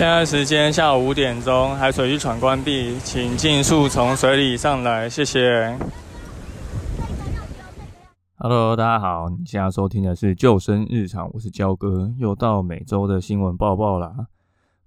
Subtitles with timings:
[0.00, 5.78] 现在时间下午五点钟，海水浴场关闭，请尽速从水里上来，谢谢。
[8.36, 14.28] Hello，大家好，你现在收听的是救生日常，我是焦哥，又到每周的新闻报报啦。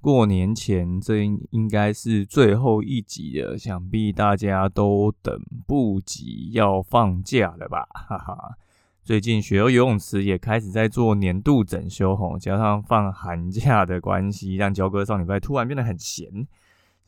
[0.00, 7.86] 过年前，这应应该是最后一集了，想必大家都等不及要放假了吧？
[7.92, 8.56] 哈哈。
[9.04, 16.46] 最近学游泳池也开始在做年度整修吼，加上放寒假的关系，让焦哥上礼拜突然变得很闲。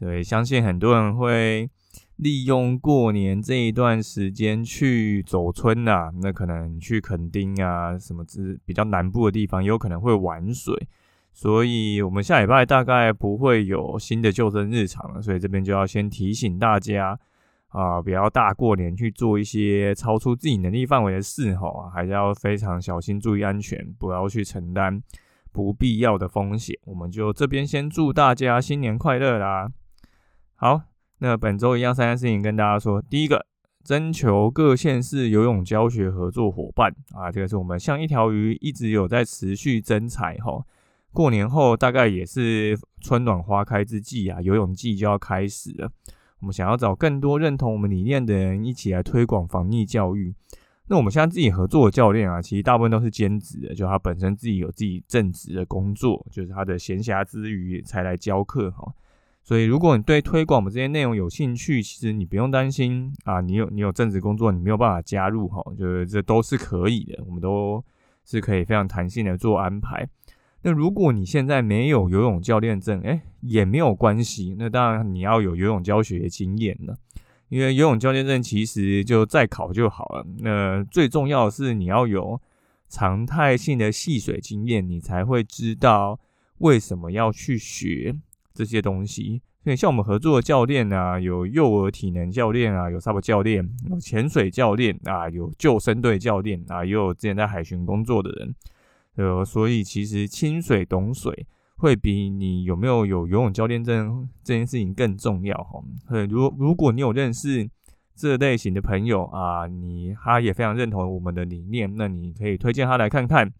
[0.00, 1.70] 对，相信很多人会
[2.16, 10.88] 利用过年这一段时间去走村呐，那可能去垦丁啊，什么之比较南部的地方，也有可能会玩水。
[11.32, 17.16] 所以，我们下礼拜大概不会有新的救生日常了，所以这边就要先提醒大家。
[17.74, 25.02] 啊，不要大过年去做一些超出自己能力范围的事哈，还是要非常小心，注意安全，不要去承担
[25.50, 26.78] 不必要的风险。
[26.84, 29.68] 我们就这边先祝大家新年快乐啦！
[30.54, 30.82] 好，
[31.18, 33.44] 那本周一样三件事情跟大家说，第一个，
[33.82, 40.64] 征求各县市游泳教学合作伙伴啊，这个是我们像一条鱼一直有在持续增采哈。
[41.12, 45.90] 过年后大概也是春暖花开之际啊，游泳季就要开始了。
[46.44, 50.34] 我们想要找更多认同我们理念的人一起来推广防溺教育。
[50.88, 58.92] 那我们现在自己合作的教练啊，其实大部分都是兼职的，就他本身自己有自己正职的工作，就是他的闲暇之余才来教课哈。
[59.42, 67.82] 所以如果你对推广我们这些内容有兴趣，其实你不用担心啊，你有你有正职工作，你没有办法加入哈，就是这都是可以的，我们都
[68.26, 70.06] 是可以非常弹性的做安排。
[70.66, 74.56] 那如果你现在没有游泳教练证，哎，也没有关系。
[74.58, 76.96] 那当然你要有游泳教学经验了，
[77.50, 80.26] 因为游泳教练证其实就再考就好了。
[80.38, 82.40] 那最重要的是你要有
[82.88, 86.18] 常态性的戏水经验，你才会知道
[86.56, 88.16] 为什么要去学
[88.54, 89.42] 这些东西。
[89.62, 98.54] 所以像我们合作的教练啊，有幼儿体能教练啊，有 SUP 教练，有潜水教练啊，有救生队教练啊，也有之前在海巡工作的人。
[99.16, 105.82] 呃，所以其实清水懂水会比你有没有有游泳教练证这件事情更重要哈。
[106.08, 107.68] 呃，如如果你有认识
[108.16, 113.52] 这类型的朋友啊，你他也非常认同我们的理念，那你可以推荐他来看看。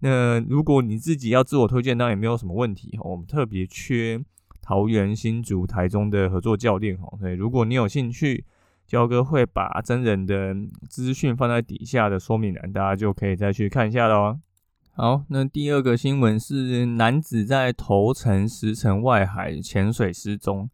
[0.00, 2.98] 那如果你自己要自我推荐，当然也没有什么问题。
[3.02, 4.22] 我们特别缺
[4.60, 7.16] 桃园、新竹、台中的合作教练哈。
[7.18, 8.44] 所以如果你有兴趣，
[8.86, 10.54] 焦哥会把真人的
[10.88, 14.38] 资讯放在底下的说明栏，大家就可以再去看一下喽。
[14.96, 20.70] 好，那第二个新闻是男子在头城石城外海潜水失踪，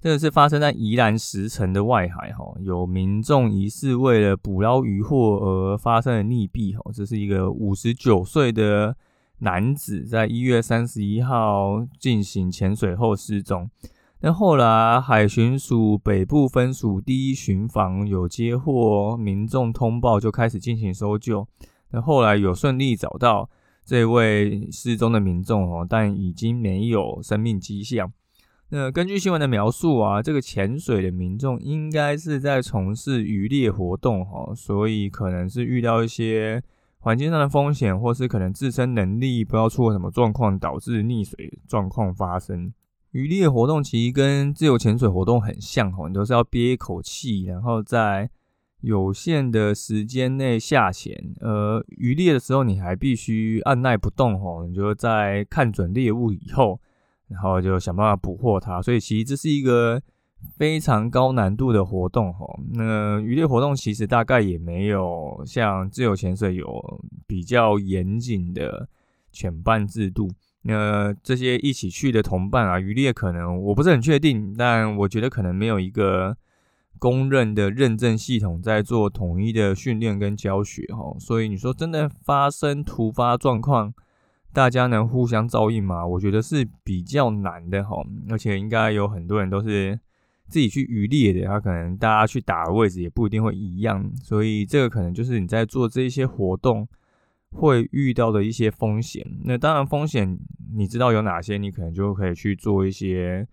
[0.00, 8.94] 这个是发生在宜兰石城的外海哈，有民众疑似为了捕捞渔获而发生了溺毙哈，这是一个五十九岁的
[9.38, 13.68] 男子，在一月三十一号进行潜水后失踪，
[14.20, 21.44] 那后来海巡署北部分署第一巡防有接获民众通报，就开始进行搜救，
[21.90, 23.50] 那后来有顺利找到。
[23.84, 28.12] 这位失踪的民众哦，但已经没有生命迹象。
[28.70, 36.62] 那根据新闻的描述啊，这个潜水的民众应该是在从事渔猎活动哈，所以可能是遇到一些
[36.98, 42.72] 环境上的风险，或是可能自身能力不知道出了什么状况，导致溺水状况发生。
[43.12, 48.30] 渔猎活动其实跟自由潜水活动很像哈，你都是要憋一口气，然后再。
[48.84, 56.78] 有限的时间内下潜，呃，渔猎的时候你还必须按耐不动吼，你就在看准猎物以后，
[57.28, 58.82] 然后就想办法捕获它。
[58.82, 60.02] 所以其实这是一个
[60.58, 62.60] 非常高难度的活动吼。
[62.74, 68.86] 那渔猎活动其实大概也没有像自由潜水有比较严谨的
[69.32, 70.28] 潜伴制度。
[70.60, 76.36] 那这些一起去的同伴啊，渔猎可能我不是很确定，但我觉得可能没有一个。
[77.04, 83.92] 公认的认证系统在做统一的训练跟教学哈，所以你说真的发生突发状况，
[84.54, 86.06] 大家能互相照应吗？
[86.06, 90.00] 我觉得是比较难的哈，而且应该有很多人都是
[90.48, 96.88] 自己去渔猎的，他可能大家去打的位置也不一定会一样，所以这个可能就是你在做这一些活动
[97.50, 99.22] 会遇到的一些风险。
[99.44, 100.38] 那当然，风险
[100.74, 103.46] 你知道有哪些，你可能就可以去做一些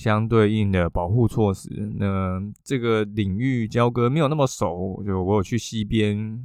[0.00, 1.68] 相对应的保护措施。
[1.96, 6.42] 那这个领域交割没有那么熟，就我有去溪边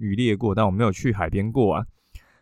[0.00, 1.86] 渔猎过，但我没有去海边过啊。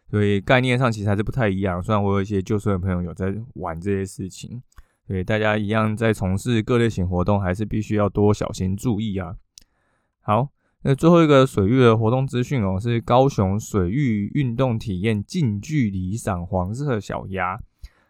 [0.09, 1.83] 所以概念上其实还是不太一样。
[1.83, 4.63] 虽然我有一些旧生的朋友有在玩这些事情，
[5.07, 9.37] 所以大家一样在从事各类型活动，还是必须要多小心注意啊。
[10.23, 10.49] 好，
[10.83, 17.61] 那最后一个水域的活动资讯哦，是高雄水域运动体验近距离赏黄色小鸭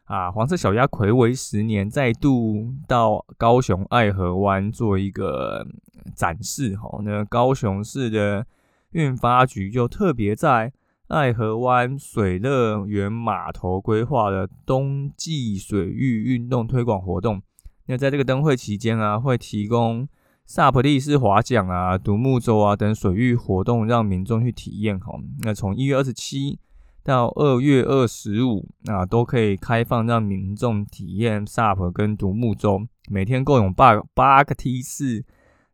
[0.05, 0.31] 啊。
[0.31, 5.67] 黄色小鸭魁违十年，再度到高雄爱河湾做一个
[6.15, 7.01] 展示哈。
[7.03, 8.47] 那高雄市的
[8.91, 10.73] 运发局就特别在。
[11.09, 17.43] 爱河湾水乐园码头规划的冬季水域运动推广活动，
[17.87, 20.09] 那在这个灯会期间啊，会提供
[20.47, 25.13] 萨普利斯划桨啊、独木舟啊等水域活动，让民众去体验哈。
[25.43, 26.59] 那从一月二十七
[27.05, 35.25] 到二月二十五啊，都可以开放让民众体验 SUP 跟独木舟，每天共有八八个梯次，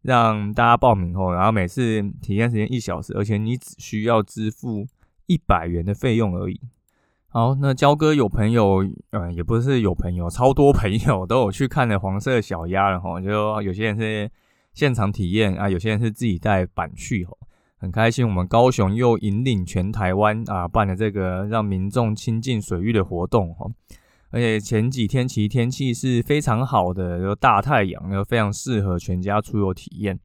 [0.03, 4.87] 让大家报名后，然后每次体验时间一小时，而且你只需要支付。
[5.27, 6.61] 一百元的费用而已。
[7.29, 13.21] 好，那焦哥有朋友，嗯，也不是有朋友，超多朋友都有去看了黄色小鸭了哈。
[13.21, 14.29] 就有些人是
[14.75, 17.33] 现场体验啊，有些人是自己带板去哈，
[17.81, 18.27] 很开心。
[18.27, 23.67] 我们高雄又引领全台湾啊，办了这个让民众亲近水域的活动哈。
[24.31, 30.21] 而且前几天其实天气是非常好的，有大太阳，又非常适合全家出游体验。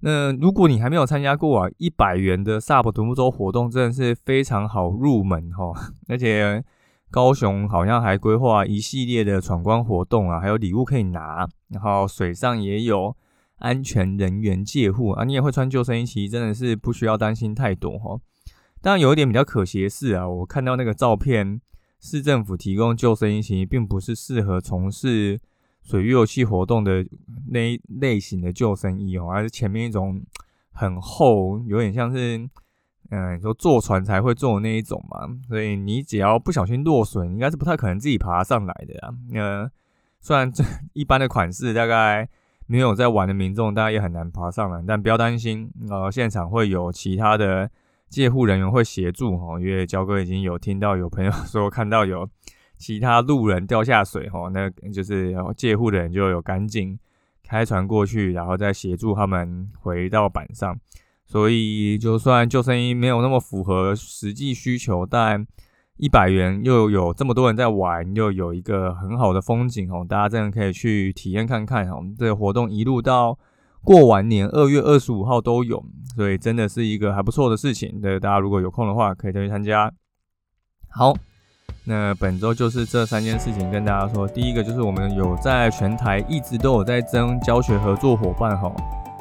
[0.00, 5.72] 那如果你还没有参加过啊，一百元的 SUP 独木舟活动真的是非常好入门哈，
[6.08, 6.64] 而且
[7.10, 13.16] 高雄好像还规划一系列的闯关活动啊，还有礼物可以拿，然后水上也有
[13.58, 18.18] 安全人员借护啊，你也会穿救生衣，其实真的是不需要担心太多哈。
[18.80, 21.60] 当然有一点比较可惜的是啊，我看到那个照片，
[22.00, 25.40] 市政府提供救生衣其实并不是适合从事。
[25.80, 27.06] 水域游戏活动的
[27.50, 30.22] 那一类型的救生衣哦，还是前面一种
[30.70, 32.36] 很厚，有点像是
[33.10, 35.20] 嗯，你说坐船才会坐的那一种嘛。
[35.48, 39.14] 所以你只要不小心落水，应该是不太可能自己爬上来的啊。
[39.32, 39.70] 呃，
[40.20, 40.62] 虽然这
[40.92, 42.28] 一般的款式，大概
[42.68, 44.80] 没有在玩的民众，大家也很难爬上来。
[44.86, 47.68] 但不要担心，呃，现场会有其他的
[48.08, 49.58] 借护人员会协助哈。
[49.58, 52.28] 因为焦哥已经有听到有朋友说看到有。
[52.80, 56.96] 其他路人掉下水，吼，那就是借护的人就有赶紧
[57.42, 60.78] 开船过去，然后再协助他们回到板上。
[61.26, 65.44] 所以，就算救生衣没有那么符合实际需求，但
[65.98, 71.88] 一百元又有这么多人在玩，又有一个很好的风景，哦，大家真的可以去体验看看。
[71.90, 73.38] 哦，这个活动一路到
[73.84, 75.84] 过完年二月二十五号都有，
[76.16, 78.00] 所以真的是一个还不错的事情。
[78.00, 79.92] 对，大家如果有空的话，可以再去参加。
[80.88, 81.14] 好。
[81.84, 84.28] 那本周就是这三件事情跟大家说。
[84.28, 88.70] 第一个就是我们有在全台一直都有在争教学合作伙伴哈，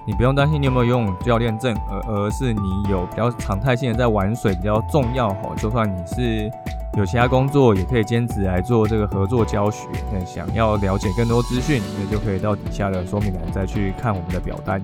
[0.07, 5.53] 你不用担心你有没有游泳教练证，而而是你有比较常态性的在玩水比较重要哈。
[5.57, 6.49] 就算你是
[6.97, 9.85] 有其他工作，也可以兼职来做这个合作教学。
[10.13, 14.81] 那想要了解更多资讯，那就可以到底下的说明栏再去看我们的表单。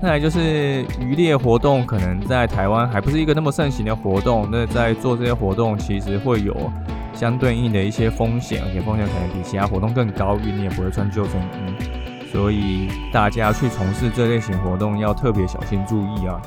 [0.00, 4.48] 再来就是渔猎活动，可能在台湾还不是一个那么盛行的活动。
[4.50, 6.56] 那在做这些活动，其实会有。
[7.14, 11.97] 相对应的一些风险，而且风险可能比其他活动更高，因为你也不会穿救生衣，
[12.32, 16.40] 所以大家去从事这类型活动要特别小心注意啊！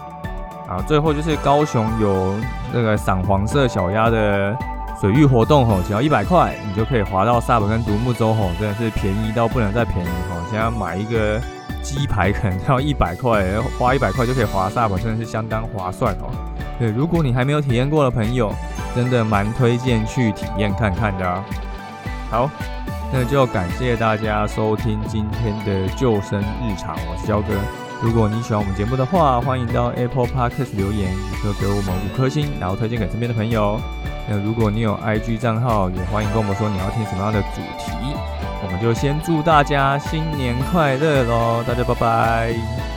[0.69, 2.35] 啊，最后就是高雄有
[2.71, 4.55] 那个赏黄色小鸭的
[4.99, 10.37] 水域活动吼，只要一百块，你就可以划到萨本跟独木舟吼，真的是便宜到不能再便宜吼！
[10.49, 11.41] 现在买一个
[11.81, 13.43] 鸡排可能要一百块，
[13.77, 16.29] 花一百块就可以划萨本，真的是相当划算哦。
[16.77, 18.53] 对，如果你还没有体验过的朋友，
[18.95, 21.43] 真的蛮推荐去体验看看的。
[22.29, 22.49] 好，
[23.13, 27.53] 那就感谢大家收听今天的救生日常，我是焦哥。
[28.01, 31.13] 如果你喜欢我们节目的话，欢迎到 Apple Podcast 留言，
[31.43, 33.79] 就给我们五颗星，然后推荐给身边的朋友。
[34.29, 37.91] 那如果你有 IG 账号，也欢迎跟我们说你要听什么样的主题。
[38.63, 41.63] 我们就先祝大家新年快乐喽！
[41.67, 42.90] 大家拜拜。